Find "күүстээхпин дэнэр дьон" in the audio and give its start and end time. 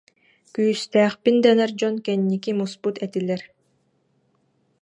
0.53-1.95